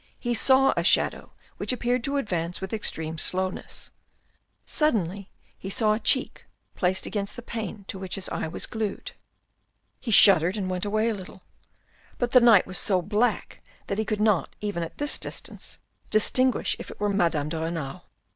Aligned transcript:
He 0.17 0.33
saw 0.33 0.73
a 0.75 0.83
shadow 0.83 1.31
which 1.57 1.71
appeared 1.71 2.03
to 2.05 2.17
advance 2.17 2.59
with 2.59 2.73
extreme 2.73 3.19
slowness. 3.19 3.91
Suddenly 4.65 5.29
he 5.59 5.69
saw 5.69 5.93
a 5.93 5.99
cheek 5.99 6.45
placed 6.73 7.05
against 7.05 7.35
the 7.35 7.43
pane 7.43 7.85
to 7.87 7.99
which 7.99 8.15
his 8.15 8.27
eye 8.29 8.47
was 8.47 8.65
glued. 8.65 9.11
He 9.99 10.09
shuddered 10.09 10.57
and 10.57 10.71
went 10.71 10.85
away 10.85 11.09
a 11.09 11.13
little, 11.13 11.43
but 12.17 12.31
the 12.31 12.41
night 12.41 12.65
was 12.65 12.79
so 12.79 12.99
black 13.03 13.61
that 13.85 13.99
he 13.99 14.03
could 14.03 14.19
not, 14.19 14.55
even 14.59 14.81
at 14.81 14.97
this 14.97 15.19
distance, 15.19 15.77
distinguish 16.09 16.75
if 16.79 16.89
it 16.89 16.99
were 16.99 17.07
Madame 17.07 17.49
de 17.49 17.59
Renal. 17.61 18.05